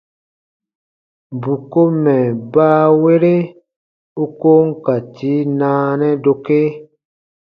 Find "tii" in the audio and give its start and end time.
5.15-5.41